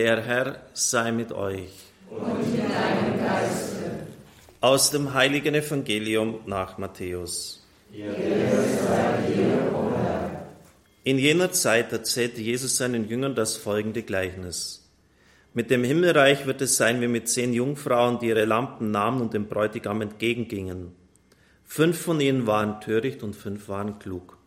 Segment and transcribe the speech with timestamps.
[0.00, 1.72] Der Herr sei mit euch.
[2.08, 4.06] Und mit deinem Geiste.
[4.62, 7.66] Aus dem heiligen Evangelium nach Matthäus.
[11.04, 14.88] In jener Zeit erzählte Jesus seinen Jüngern das folgende Gleichnis.
[15.52, 19.34] Mit dem Himmelreich wird es sein wie mit zehn Jungfrauen, die ihre Lampen nahmen und
[19.34, 20.92] dem Bräutigam entgegengingen.
[21.66, 24.39] Fünf von ihnen waren töricht und fünf waren klug.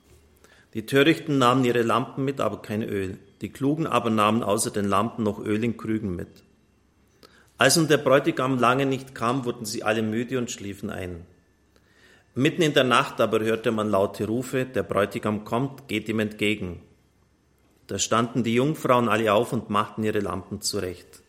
[0.73, 3.19] Die Törichten nahmen ihre Lampen mit, aber kein Öl.
[3.41, 6.43] Die Klugen aber nahmen außer den Lampen noch Öl in Krügen mit.
[7.57, 11.25] Als nun der Bräutigam lange nicht kam, wurden sie alle müde und schliefen ein.
[12.35, 16.81] Mitten in der Nacht aber hörte man laute Rufe, der Bräutigam kommt, geht ihm entgegen.
[17.85, 21.21] Da standen die Jungfrauen alle auf und machten ihre Lampen zurecht.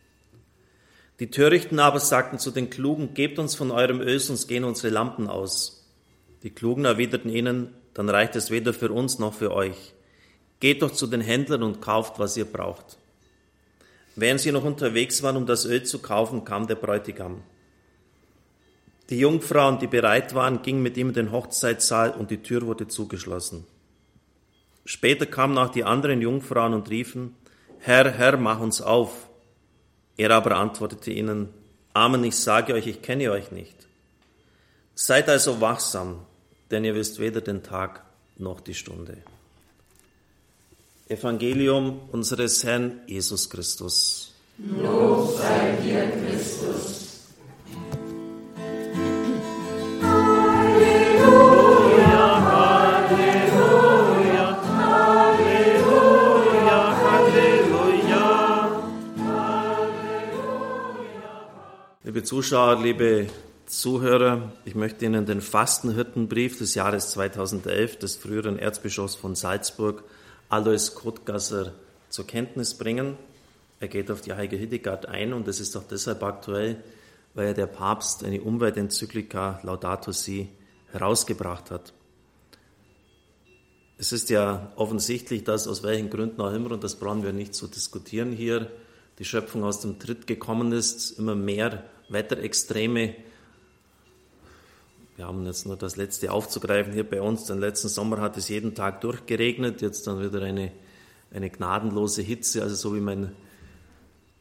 [1.21, 4.93] Die Törichten aber sagten zu den Klugen, gebt uns von eurem Öl, sonst gehen unsere
[4.93, 5.93] Lampen aus.
[6.43, 9.95] Die Klugen erwiderten ihnen, dann reicht es weder für uns noch für euch.
[10.61, 12.99] Geht doch zu den Händlern und kauft, was ihr braucht.
[14.17, 17.43] Während sie noch unterwegs waren, um das Öl zu kaufen, kam der Bräutigam.
[19.11, 22.89] Die Jungfrauen, die bereit waren, gingen mit ihm in den Hochzeitssaal und die Tür wurde
[22.89, 23.67] zugeschlossen.
[24.87, 27.35] Später kamen auch die anderen Jungfrauen und riefen,
[27.81, 29.29] Herr, Herr, mach uns auf.
[30.17, 31.49] Er aber antwortete ihnen,
[31.93, 33.87] Amen, ich sage euch, ich kenne euch nicht.
[34.95, 36.25] Seid also wachsam,
[36.71, 38.05] denn ihr wisst weder den Tag
[38.37, 39.19] noch die Stunde.
[41.09, 44.33] Evangelium unseres Herrn Jesus Christus.
[44.59, 47.05] Lob sei dir, Christus.
[62.15, 63.27] Liebe Zuschauer, liebe
[63.81, 70.05] Zuhörer, ich möchte Ihnen den Fastenhirtenbrief des Jahres 2011 des früheren Erzbischofs von Salzburg,
[70.49, 71.73] Alois Kotgasser,
[72.09, 73.19] zur Kenntnis bringen.
[73.81, 76.85] Er geht auf die Heilige Hildegard ein und es ist auch deshalb aktuell,
[77.35, 80.49] weil der Papst eine Umweltenzyklika Laudato Si
[80.93, 81.93] herausgebracht hat.
[83.99, 87.57] Es ist ja offensichtlich, dass aus welchen Gründen auch immer, und das brauchen wir nicht
[87.57, 88.71] zu diskutieren hier,
[89.19, 93.17] die Schöpfung aus dem Tritt gekommen ist, immer mehr Wetterextreme.
[95.17, 97.45] Wir haben jetzt nur das letzte aufzugreifen hier bei uns.
[97.45, 100.73] Den letzten Sommer hat es jeden Tag durchgeregnet, jetzt dann wieder eine,
[101.33, 103.33] eine gnadenlose Hitze, also so wie mein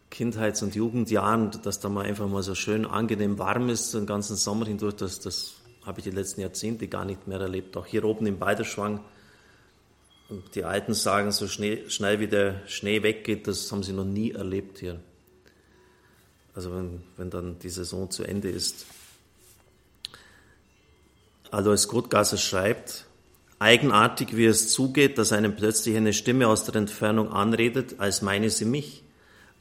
[0.09, 4.35] Kindheits- und Jugendjahren, dass da mal einfach mal so schön angenehm warm ist, den ganzen
[4.35, 7.75] Sommer hindurch, das, das habe ich die letzten Jahrzehnte gar nicht mehr erlebt.
[7.77, 9.03] Auch hier oben im Balderschwang.
[10.55, 14.31] Die Alten sagen, so schnell, schnell wie der Schnee weggeht, das haben sie noch nie
[14.31, 14.99] erlebt hier.
[16.55, 18.85] Also wenn, wenn dann die Saison zu Ende ist.
[21.53, 23.05] Alois Grotgasser schreibt,
[23.59, 28.49] eigenartig wie es zugeht, dass einem plötzlich eine Stimme aus der Entfernung anredet, als meine
[28.49, 29.03] sie mich,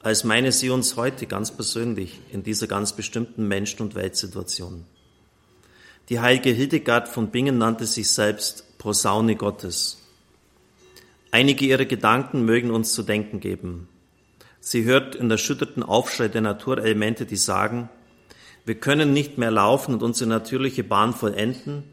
[0.00, 4.86] als meine sie uns heute ganz persönlich in dieser ganz bestimmten Menschen- und Weltsituation.
[6.08, 9.98] Die heilige Hildegard von Bingen nannte sich selbst Posaune Gottes.
[11.30, 13.86] Einige ihrer Gedanken mögen uns zu denken geben.
[14.60, 17.90] Sie hört in erschütterten Aufschrei der Naturelemente, die sagen,
[18.64, 21.84] wir können nicht mehr laufen und unsere natürliche Bahn vollenden.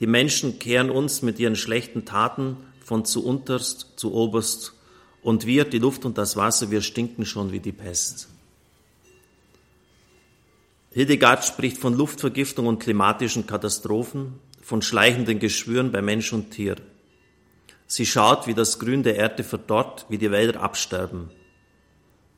[0.00, 4.74] Die Menschen kehren uns mit ihren schlechten Taten von zu unterst zu oberst
[5.22, 8.28] und wir, die Luft und das Wasser, wir stinken schon wie die Pest.
[10.92, 16.76] Hildegard spricht von Luftvergiftung und klimatischen Katastrophen, von schleichenden Geschwüren bei Mensch und Tier.
[17.86, 21.30] Sie schaut, wie das Grün der Erde verdorrt, wie die Wälder absterben.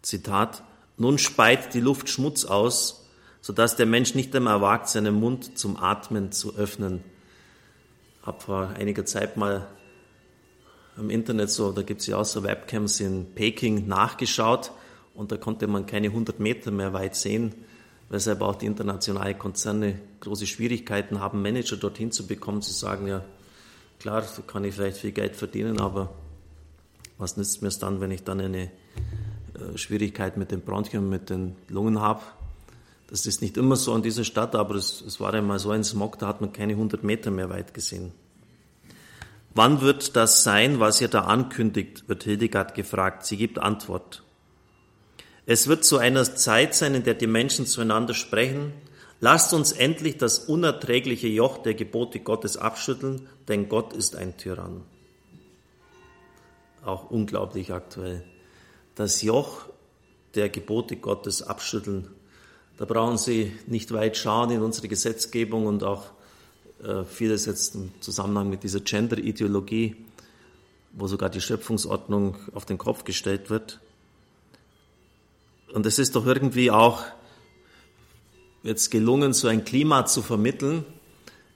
[0.03, 0.63] Zitat,
[0.99, 3.02] nun speit die Luft Schmutz aus,
[3.43, 7.03] sodass der Mensch nicht einmal wagt, seinen Mund zum Atmen zu öffnen.
[8.23, 9.67] Hab vor einiger Zeit mal
[10.97, 14.71] im Internet so, da gibt es ja auch so Webcams in Peking nachgeschaut
[15.15, 17.53] und da konnte man keine 100 Meter mehr weit sehen,
[18.11, 22.63] weshalb auch die internationalen Konzerne große Schwierigkeiten haben, Manager dorthin zu bekommen.
[22.63, 23.25] Sie sagen ja,
[23.99, 26.15] klar, so kann ich vielleicht viel Geld verdienen, aber
[27.19, 31.29] was nützt mir es dann, wenn ich dann eine äh, Schwierigkeit mit dem Bronchium, mit
[31.29, 32.23] den Lungen habe.
[33.13, 35.85] Das ist nicht immer so an dieser Stadt, aber es, es war einmal so ein
[35.85, 38.13] Smog, da hat man keine 100 Meter mehr weit gesehen.
[39.55, 43.27] Wann wird das sein, was ihr da ankündigt, wird Hildegard gefragt.
[43.27, 44.23] Sie gibt Antwort.
[45.45, 48.73] Es wird zu einer Zeit sein, in der die Menschen zueinander sprechen.
[49.21, 54.85] Lasst uns endlich das unerträgliche Joch der Gebote Gottes abschütteln, denn Gott ist ein Tyrann.
[56.83, 58.25] Auch unglaublich aktuell
[58.95, 59.67] das Joch
[60.35, 62.09] der Gebote Gottes abschütteln.
[62.79, 66.07] Da brauchen Sie nicht weit schauen in unsere Gesetzgebung und auch
[66.83, 69.97] äh, vieles jetzt im Zusammenhang mit dieser Gender-Ideologie,
[70.93, 73.81] wo sogar die Schöpfungsordnung auf den Kopf gestellt wird.
[75.73, 77.05] Und es ist doch irgendwie auch
[78.63, 80.85] jetzt gelungen, so ein Klima zu vermitteln,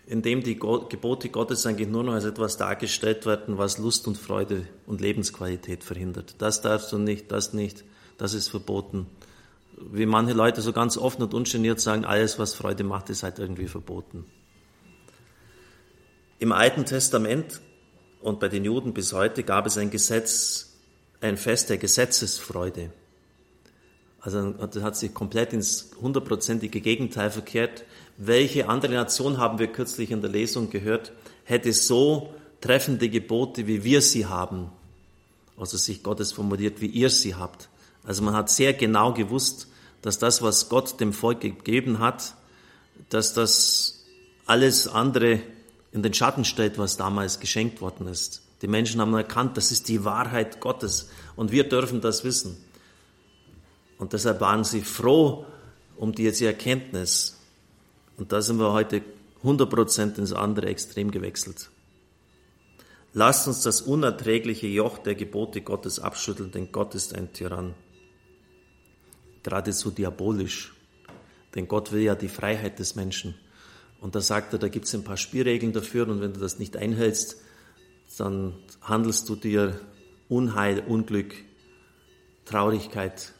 [0.06, 4.16] in dem die Gebote Gottes eigentlich nur noch als etwas dargestellt werden, was Lust und
[4.16, 6.36] Freude und Lebensqualität verhindert.
[6.38, 7.84] Das darfst du nicht, das nicht,
[8.16, 9.06] das ist verboten.
[9.78, 13.38] Wie manche Leute so ganz offen und ungeniert sagen, alles, was Freude macht, ist halt
[13.38, 14.24] irgendwie verboten.
[16.38, 17.60] Im Alten Testament
[18.20, 20.76] und bei den Juden bis heute gab es ein Gesetz,
[21.20, 22.90] ein Fest der Gesetzesfreude.
[24.20, 27.84] Also das hat sich komplett ins hundertprozentige Gegenteil verkehrt.
[28.16, 31.12] Welche andere Nation haben wir kürzlich in der Lesung gehört,
[31.44, 34.72] hätte so treffende Gebote, wie wir sie haben?
[35.56, 37.68] Also sich Gottes formuliert, wie ihr sie habt.
[38.06, 39.68] Also man hat sehr genau gewusst,
[40.00, 42.34] dass das, was Gott dem Volk gegeben hat,
[43.10, 44.04] dass das
[44.46, 45.40] alles andere
[45.92, 48.42] in den Schatten stellt, was damals geschenkt worden ist.
[48.62, 52.56] Die Menschen haben erkannt, das ist die Wahrheit Gottes und wir dürfen das wissen.
[53.98, 55.44] Und deshalb waren sie froh
[55.96, 57.38] um die Erkenntnis.
[58.16, 59.02] Und da sind wir heute
[59.42, 61.70] 100% ins andere Extrem gewechselt.
[63.14, 67.74] Lasst uns das unerträgliche Joch der Gebote Gottes abschütteln, denn Gott ist ein Tyrann.
[69.46, 70.74] Geradezu diabolisch,
[71.54, 73.36] denn Gott will ja die Freiheit des Menschen.
[74.00, 76.58] Und da sagt er, da gibt es ein paar Spielregeln dafür und wenn du das
[76.58, 77.36] nicht einhältst,
[78.18, 79.80] dann handelst du dir
[80.28, 81.32] Unheil, Unglück,
[82.44, 83.34] Traurigkeit,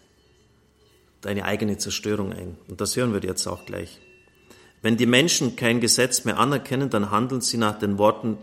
[1.22, 2.56] deine eigene Zerstörung ein.
[2.68, 4.00] Und das hören wir jetzt auch gleich.
[4.82, 8.38] Wenn die Menschen kein Gesetz mehr anerkennen, dann handeln sie nach den Worten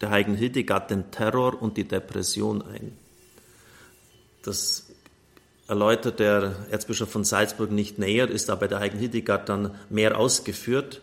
[0.00, 2.96] der heiligen Hildegard den Terror und die Depression ein.
[4.42, 4.93] Das
[5.68, 11.00] erläutert der Erzbischof von Salzburg nicht näher, ist aber der heiligen Hildegard dann mehr ausgeführt.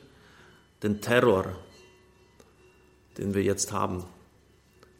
[0.84, 1.56] Den Terror,
[3.18, 4.04] den wir jetzt haben.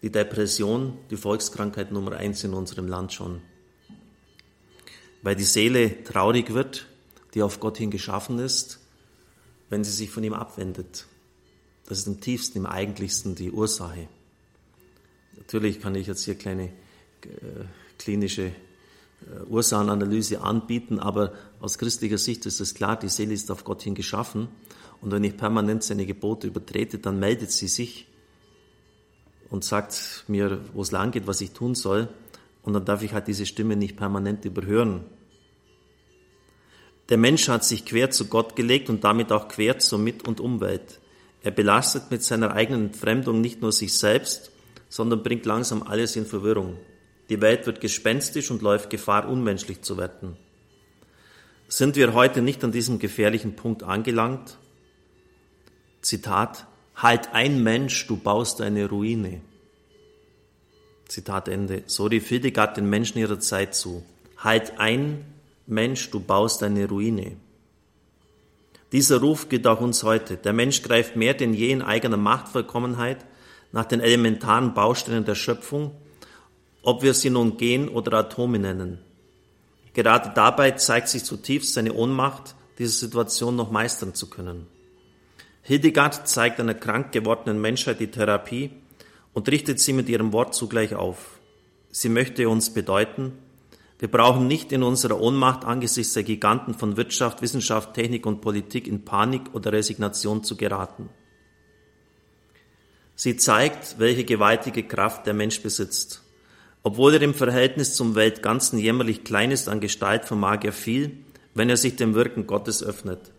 [0.02, 3.42] Die Depression, die Volkskrankheit Nummer eins in unserem Land schon
[5.22, 6.88] weil die Seele traurig wird,
[7.34, 8.80] die auf Gott hin geschaffen ist,
[9.70, 11.06] wenn sie sich von ihm abwendet.
[11.86, 14.08] Das ist im tiefsten, im eigentlichsten die Ursache.
[15.38, 17.66] Natürlich kann ich jetzt hier kleine äh,
[17.98, 18.52] klinische
[19.48, 23.96] Ursachenanalyse anbieten, aber aus christlicher Sicht ist es klar, die Seele ist auf Gott hin
[23.96, 24.50] geschaffen
[25.02, 28.08] und wenn ich permanent seine Gebote übertrete, dann meldet sie sich
[29.50, 32.08] und sagt mir, wo es lang geht, was ich tun soll.
[32.62, 35.04] Und dann darf ich halt diese Stimme nicht permanent überhören.
[37.10, 40.40] Der Mensch hat sich quer zu Gott gelegt und damit auch quer zur Mit- und
[40.40, 41.00] Umwelt.
[41.42, 44.52] Er belastet mit seiner eigenen Entfremdung nicht nur sich selbst,
[44.88, 46.78] sondern bringt langsam alles in Verwirrung.
[47.32, 50.36] Die Welt wird gespenstisch und läuft Gefahr, unmenschlich zu werden.
[51.70, 54.58] Sind wir heute nicht an diesem gefährlichen Punkt angelangt?
[56.02, 59.40] Zitat, halt ein Mensch, du baust eine Ruine.
[61.08, 61.84] Zitat Ende.
[61.86, 64.04] So rief Hildegard den Menschen ihrer Zeit zu.
[64.38, 65.24] Halt ein,
[65.68, 67.38] Mensch, du baust eine Ruine.
[68.92, 70.36] Dieser Ruf gilt auch uns heute.
[70.36, 73.26] Der Mensch greift mehr denn je in eigener Machtvollkommenheit
[73.72, 75.96] nach den elementaren Bausteinen der Schöpfung,
[76.82, 79.00] ob wir sie nun Gen oder Atome nennen.
[79.94, 84.68] Gerade dabei zeigt sich zutiefst seine Ohnmacht, diese Situation noch meistern zu können.
[85.64, 88.72] Hildegard zeigt einer krank gewordenen Menschheit die Therapie,
[89.34, 91.40] und richtet sie mit ihrem Wort zugleich auf.
[91.90, 93.34] Sie möchte uns bedeuten,
[94.00, 98.88] wir brauchen nicht in unserer Ohnmacht angesichts der Giganten von Wirtschaft, Wissenschaft, Technik und Politik
[98.88, 101.10] in Panik oder Resignation zu geraten.
[103.16, 106.24] Sie zeigt, welche gewaltige Kraft der Mensch besitzt.
[106.84, 111.18] Obwohl er im Verhältnis zum Weltganzen jämmerlich klein ist an Gestalt, vermag er viel,
[111.54, 113.32] wenn er sich dem Wirken Gottes öffnet.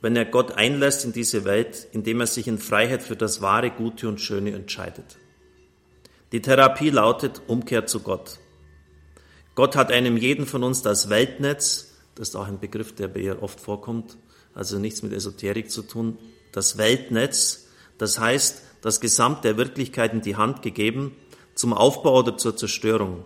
[0.00, 3.70] Wenn er Gott einlässt in diese Welt, indem er sich in Freiheit für das Wahre,
[3.70, 5.18] Gute und Schöne entscheidet.
[6.32, 8.38] Die Therapie lautet Umkehr zu Gott.
[9.54, 13.20] Gott hat einem jeden von uns das Weltnetz, das ist auch ein Begriff, der bei
[13.20, 14.16] ihr oft vorkommt,
[14.54, 16.18] also nichts mit Esoterik zu tun,
[16.52, 17.66] das Weltnetz,
[17.98, 21.16] das heißt, das Gesamt der Wirklichkeit in die Hand gegeben,
[21.58, 23.24] zum Aufbau oder zur Zerstörung.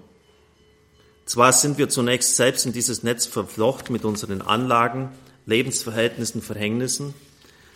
[1.27, 5.11] Zwar sind wir zunächst selbst in dieses Netz verflochten mit unseren Anlagen,
[5.45, 7.13] Lebensverhältnissen, Verhängnissen.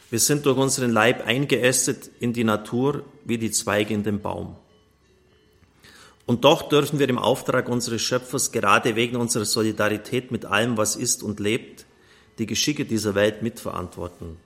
[0.08, 4.56] Wir sind durch unseren Leib eingeästet in die Natur wie die Zweige in den Baum.
[6.24, 10.96] Und doch dürfen wir im Auftrag unseres Schöpfers gerade wegen unserer Solidarität mit allem, was
[10.96, 11.84] ist und lebt,
[12.38, 14.38] die Geschicke dieser Welt mitverantworten.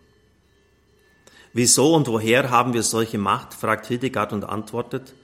[1.52, 3.54] Wieso und woher haben wir solche Macht?
[3.54, 5.14] fragt Hildegard und antwortet.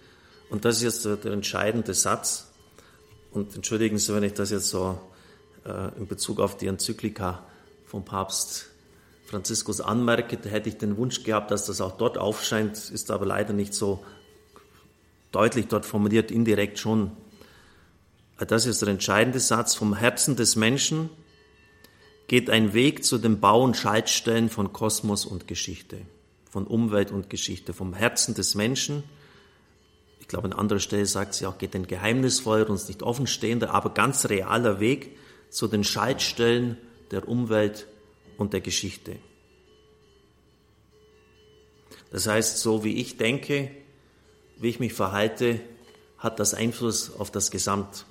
[0.51, 2.53] Und das ist jetzt der, der entscheidende Satz.
[3.33, 4.99] Und entschuldigen Sie, wenn ich das jetzt so
[5.65, 7.45] äh, in Bezug auf die Enzyklika
[7.87, 8.67] vom Papst
[9.27, 10.37] Franziskus anmerke.
[10.37, 13.75] Da hätte ich den Wunsch gehabt, dass das auch dort aufscheint, ist aber leider nicht
[13.75, 14.05] so
[15.33, 17.11] deutlich dort formuliert, indirekt schon.
[18.39, 21.11] das ist der entscheidende Satz, vom Herzen des Menschen
[22.29, 25.99] geht ein Weg zu den Bau- und Schaltstellen von Kosmos und Geschichte,
[26.51, 29.05] von Umwelt und Geschichte, vom Herzen des Menschen.
[30.27, 33.91] Ich glaube, an anderer Stelle sagt sie auch, geht ein geheimnisvoller, uns nicht offenstehender, aber
[33.91, 35.17] ganz realer Weg
[35.51, 36.77] zu den Schaltstellen
[37.13, 37.87] der Umwelt
[38.37, 39.21] und der Geschichte.
[42.11, 43.71] Das heißt, so wie ich denke,
[44.59, 45.61] wie ich mich verhalte,
[46.19, 48.05] hat das Einfluss auf das Gesamt,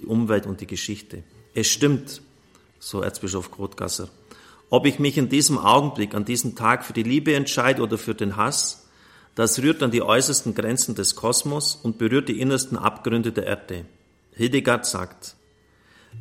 [0.00, 1.22] die Umwelt und die Geschichte.
[1.52, 2.22] Es stimmt,
[2.78, 4.08] so Erzbischof Grotgasser.
[4.70, 8.14] Ob ich mich in diesem Augenblick, an diesem Tag für die Liebe entscheide oder für
[8.14, 8.81] den Hass,
[9.34, 13.86] das rührt an die äußersten Grenzen des Kosmos und berührt die innersten Abgründe der Erde.
[14.32, 15.36] Hildegard sagt,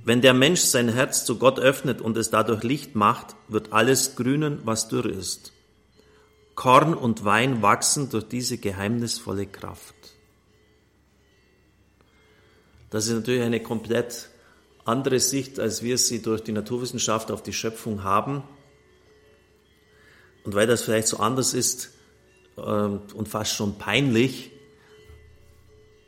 [0.06, 4.15] wenn der Mensch sein Herz zu Gott öffnet und es dadurch Licht macht, wird alles
[4.15, 5.51] grünen, was dürr ist.
[6.56, 9.96] Korn und Wein wachsen durch diese geheimnisvolle Kraft.
[12.89, 14.30] Das ist natürlich eine komplett
[14.86, 18.44] andere Sicht, als wir sie durch die Naturwissenschaft auf die Schöpfung haben.
[20.44, 21.91] Und weil das vielleicht so anders ist
[22.55, 24.51] und fast schon peinlich,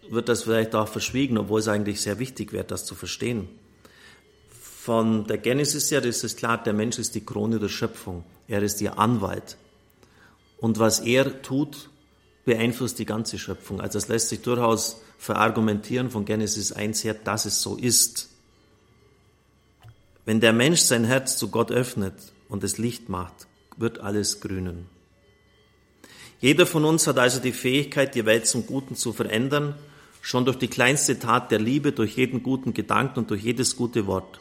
[0.10, 3.48] wird das vielleicht auch verschwiegen, obwohl es eigentlich sehr wichtig wäre, das zu verstehen.
[4.50, 8.26] Von der Genesis her ist es klar, der Mensch ist die Krone der Schöpfung.
[8.48, 9.58] Er ist ihr Anwalt.
[10.58, 11.90] Und was er tut,
[12.46, 13.80] beeinflusst die ganze Schöpfung.
[13.80, 18.30] Also es lässt sich durchaus verargumentieren von Genesis 1 her, dass es so ist.
[20.26, 22.16] Wenn der Mensch sein Herz zu Gott öffnet
[22.50, 23.48] und es Licht macht,
[23.78, 24.93] wird alles grünen.
[26.40, 29.76] Jeder von uns hat also die Fähigkeit, die Welt zum Guten zu verändern,
[30.22, 34.08] schon durch die kleinste Tat der Liebe, durch jeden guten Gedanken und durch jedes gute
[34.08, 34.40] Wort.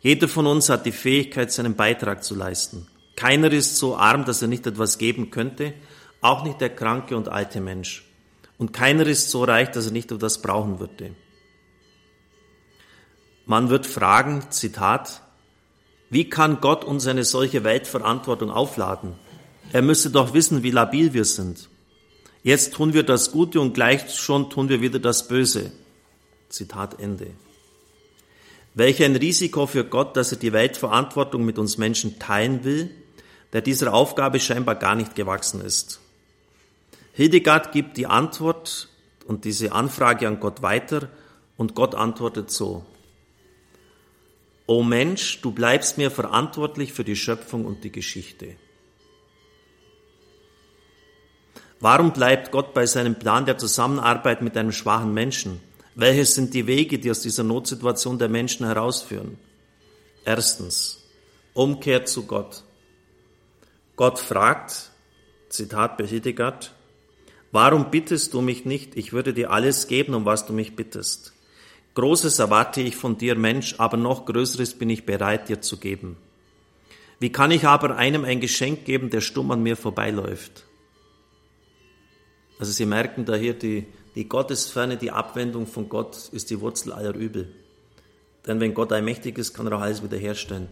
[0.00, 2.88] Jeder von uns hat die Fähigkeit, seinen Beitrag zu leisten.
[3.14, 5.74] Keiner ist so arm, dass er nicht etwas geben könnte,
[6.20, 8.04] auch nicht der kranke und alte Mensch.
[8.58, 11.14] Und keiner ist so reich, dass er nicht etwas brauchen würde.
[13.46, 15.22] Man wird fragen, Zitat,
[16.10, 19.14] wie kann Gott uns eine solche Weltverantwortung aufladen?
[19.70, 21.68] Er müsste doch wissen, wie labil wir sind.
[22.42, 25.70] Jetzt tun wir das Gute und gleich schon tun wir wieder das Böse.
[26.48, 27.28] Zitat Ende.
[28.74, 32.90] Welch ein Risiko für Gott, dass er die Weltverantwortung mit uns Menschen teilen will,
[33.52, 36.00] der dieser Aufgabe scheinbar gar nicht gewachsen ist.
[37.12, 38.88] Hildegard gibt die Antwort
[39.26, 41.10] und diese Anfrage an Gott weiter
[41.56, 42.84] und Gott antwortet so.
[44.66, 48.56] O Mensch, du bleibst mir verantwortlich für die Schöpfung und die Geschichte.
[51.82, 55.60] Warum bleibt Gott bei seinem Plan der Zusammenarbeit mit einem schwachen Menschen?
[55.96, 59.36] Welches sind die Wege, die aus dieser Notsituation der Menschen herausführen?
[60.24, 61.02] Erstens,
[61.54, 62.62] Umkehr zu Gott.
[63.96, 64.92] Gott fragt,
[65.48, 66.72] Zitat bei Hildegard,
[67.50, 68.96] warum bittest du mich nicht?
[68.96, 71.32] Ich würde dir alles geben, um was du mich bittest.
[71.94, 76.16] Großes erwarte ich von dir, Mensch, aber noch Größeres bin ich bereit, dir zu geben.
[77.18, 80.64] Wie kann ich aber einem ein Geschenk geben, der stumm an mir vorbeiläuft?
[82.58, 86.92] Also Sie merken da hier die, die Gottesferne, die Abwendung von Gott ist die Wurzel
[86.92, 87.48] aller Übel.
[88.46, 90.68] Denn wenn Gott allmächtig ist, kann er auch alles wiederherstellen.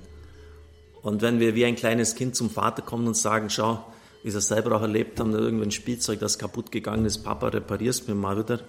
[1.02, 3.84] Und wenn wir wie ein kleines Kind zum Vater kommen und sagen, schau,
[4.22, 8.08] wie sie selber auch erlebt haben, irgendwo ein Spielzeug, das kaputt gegangen ist, Papa, reparierst
[8.08, 8.60] mir mal wieder,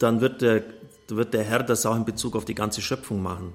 [0.00, 0.64] dann wird der,
[1.08, 3.52] wird der Herr das auch in Bezug auf die ganze Schöpfung machen.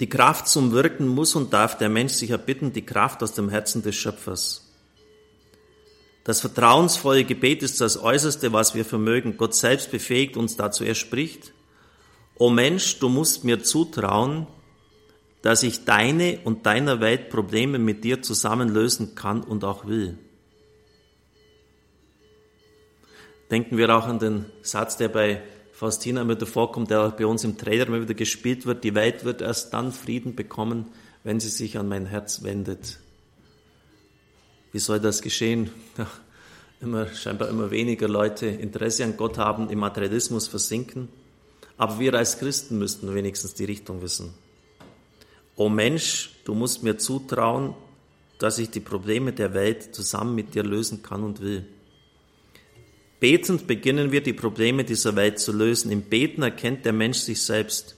[0.00, 3.48] Die Kraft zum Wirken muss und darf der Mensch sich erbitten, die Kraft aus dem
[3.48, 4.71] Herzen des Schöpfers.
[6.24, 9.36] Das vertrauensvolle Gebet ist das Äußerste, was wir vermögen.
[9.36, 10.84] Gott selbst befähigt uns dazu.
[10.84, 11.52] Er spricht,
[12.36, 14.46] O Mensch, du musst mir zutrauen,
[15.42, 20.16] dass ich deine und deiner Welt Probleme mit dir zusammen lösen kann und auch will.
[23.50, 27.42] Denken wir auch an den Satz, der bei Faustina immer vorkommt, der auch bei uns
[27.42, 28.84] im Trailer immer wieder gespielt wird.
[28.84, 30.86] Die Welt wird erst dann Frieden bekommen,
[31.24, 33.01] wenn sie sich an mein Herz wendet.
[34.72, 35.70] Wie soll das geschehen?
[35.98, 36.10] Ja,
[36.80, 41.08] immer, scheinbar immer weniger Leute Interesse an Gott haben, im Materialismus versinken.
[41.76, 44.34] Aber wir als Christen müssten wenigstens die Richtung wissen.
[45.56, 47.74] O Mensch, du musst mir zutrauen,
[48.38, 51.64] dass ich die Probleme der Welt zusammen mit dir lösen kann und will.
[53.20, 55.92] Betend beginnen wir, die Probleme dieser Welt zu lösen.
[55.92, 57.96] Im Beten erkennt der Mensch sich selbst.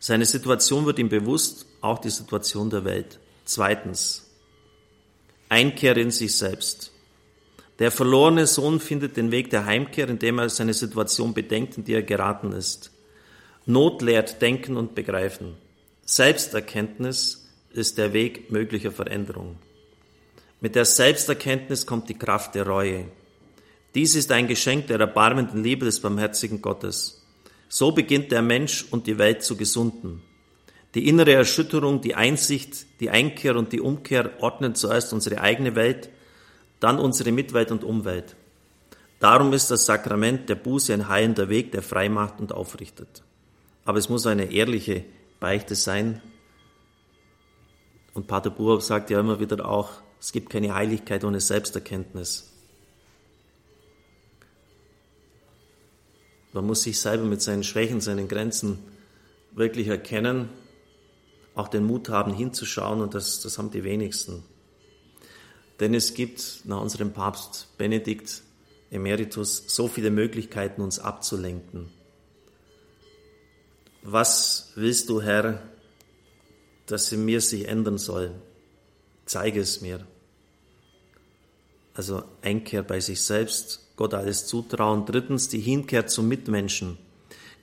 [0.00, 3.20] Seine Situation wird ihm bewusst, auch die Situation der Welt.
[3.44, 4.23] Zweitens,
[5.54, 6.90] Einkehr in sich selbst.
[7.78, 11.94] Der verlorene Sohn findet den Weg der Heimkehr, indem er seine Situation bedenkt, in die
[11.94, 12.90] er geraten ist.
[13.64, 15.54] Not lehrt Denken und Begreifen.
[16.04, 19.56] Selbsterkenntnis ist der Weg möglicher Veränderung.
[20.60, 23.04] Mit der Selbsterkenntnis kommt die Kraft der Reue.
[23.94, 27.22] Dies ist ein Geschenk der erbarmenden Liebe des barmherzigen Gottes.
[27.68, 30.20] So beginnt der Mensch und die Welt zu gesunden.
[30.94, 36.08] Die innere Erschütterung, die Einsicht, die Einkehr und die Umkehr ordnen zuerst unsere eigene Welt,
[36.78, 38.36] dann unsere Mitwelt und Umwelt.
[39.18, 43.22] Darum ist das Sakrament der Buße ein heilender Weg, der frei macht und aufrichtet.
[43.84, 45.04] Aber es muss eine ehrliche
[45.40, 46.22] Beichte sein.
[48.12, 52.50] Und Pater Buhr sagt ja immer wieder auch, es gibt keine Heiligkeit ohne Selbsterkenntnis.
[56.52, 58.78] Man muss sich selber mit seinen Schwächen, seinen Grenzen
[59.52, 60.48] wirklich erkennen,
[61.54, 64.42] auch den Mut haben, hinzuschauen und das, das haben die wenigsten.
[65.80, 68.42] Denn es gibt nach unserem Papst Benedikt
[68.90, 71.90] Emeritus so viele Möglichkeiten, uns abzulenken.
[74.02, 75.62] Was willst du, Herr,
[76.86, 78.32] dass in mir sich ändern soll?
[79.24, 80.06] Zeige es mir.
[81.94, 85.06] Also Einkehr bei sich selbst, Gott alles zutrauen.
[85.06, 86.98] Drittens die Hinkehr zum Mitmenschen.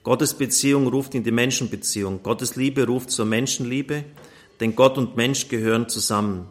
[0.02, 2.22] Gottes Beziehung ruft in die Menschenbeziehung.
[2.22, 4.04] Gottes Liebe ruft zur Menschenliebe,
[4.60, 6.46] denn Gott und Mensch gehören zusammen.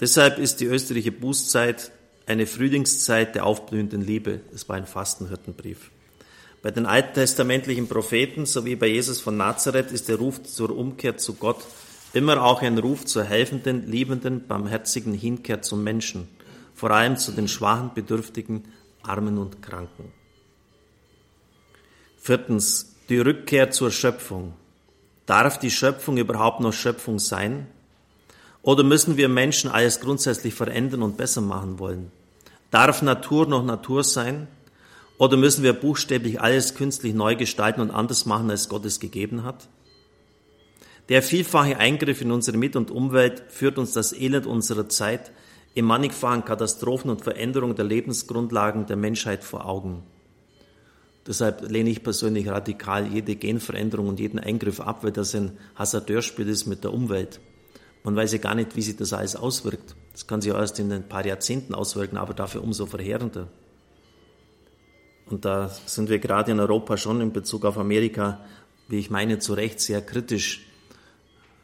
[0.00, 1.92] Deshalb ist die österliche Bußzeit
[2.26, 4.40] eine Frühlingszeit der aufblühenden Liebe.
[4.52, 5.90] Das war ein Fastenhirtenbrief.
[6.62, 11.34] Bei den alttestamentlichen Propheten sowie bei Jesus von Nazareth ist der Ruf zur Umkehr zu
[11.34, 11.64] Gott
[12.12, 16.28] immer auch ein Ruf zur helfenden, liebenden, barmherzigen Hinkehr zum Menschen
[16.80, 18.64] vor allem zu den schwachen, bedürftigen,
[19.02, 20.14] armen und kranken.
[22.22, 24.52] Viertens, die Rückkehr zur Schöpfung.
[25.24, 27.66] Darf die Schöpfung überhaupt noch Schöpfung sein?
[28.60, 32.12] Oder müssen wir Menschen alles grundsätzlich verändern und besser machen wollen?
[32.70, 34.48] Darf Natur noch Natur sein?
[35.16, 39.42] Oder müssen wir buchstäblich alles künstlich neu gestalten und anders machen, als Gott es gegeben
[39.42, 39.66] hat?
[41.08, 45.32] Der vielfache Eingriff in unsere Mit- und Umwelt führt uns das Elend unserer Zeit
[45.72, 50.02] im mannigfachen Katastrophen und Veränderungen der Lebensgrundlagen der Menschheit vor Augen.
[51.26, 56.48] Deshalb lehne ich persönlich radikal jede Genveränderung und jeden Eingriff ab, weil das ein Hasardeurspiel
[56.48, 57.40] ist mit der Umwelt.
[58.02, 59.94] Man weiß ja gar nicht, wie sich das alles auswirkt.
[60.12, 63.48] Das kann sich erst in ein paar Jahrzehnten auswirken, aber dafür umso verheerender.
[65.26, 68.40] Und da sind wir gerade in Europa schon in Bezug auf Amerika,
[68.88, 70.66] wie ich meine, zu Recht sehr kritisch.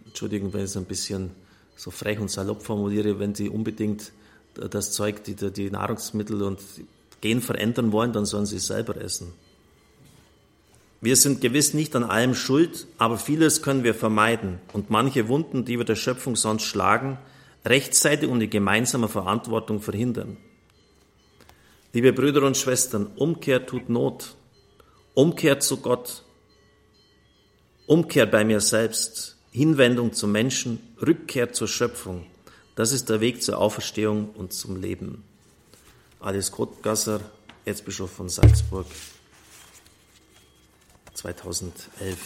[0.05, 1.31] Entschuldigung, wenn es ein bisschen
[1.75, 4.13] so frech und salopp formuliere, wenn sie unbedingt
[4.55, 6.61] das Zeug, die, die Nahrungsmittel und
[7.21, 9.33] Gen verändern wollen, dann sollen sie es selber essen.
[11.01, 15.65] Wir sind gewiss nicht an allem schuld, aber vieles können wir vermeiden und manche Wunden,
[15.65, 17.19] die wir der Schöpfung sonst schlagen,
[17.65, 20.37] rechtzeitig und in gemeinsamer Verantwortung verhindern.
[21.93, 24.37] Liebe Brüder und Schwestern, Umkehr tut Not.
[25.15, 26.23] Umkehr zu Gott.
[27.87, 29.37] Umkehr bei mir selbst.
[29.51, 32.27] Hinwendung zum Menschen, Rückkehr zur Schöpfung.
[32.75, 35.25] Das ist der Weg zur Auferstehung und zum Leben.
[36.21, 37.21] Alice Kotgasser,
[37.65, 38.87] Erzbischof von Salzburg,
[41.27, 42.19] 2011.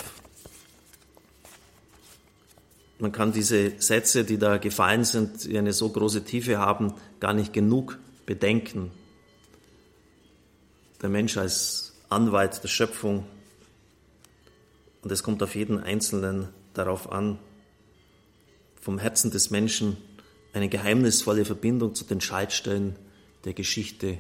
[2.99, 7.33] Man kann diese Sätze, die da gefallen sind, die eine so große Tiefe haben, gar
[7.33, 8.91] nicht genug bedenken.
[11.01, 13.27] Der Mensch als Anwalt der Schöpfung
[15.03, 17.39] und es kommt auf jeden Einzelnen darauf an,
[18.83, 19.97] vom Herzen des Menschen
[20.53, 22.97] eine geheimnisvolle Verbindung zu den Schaltstellen
[23.45, 24.19] der Geschichte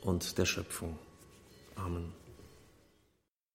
[0.00, 0.98] und der Schöpfung.
[1.74, 2.25] Amen.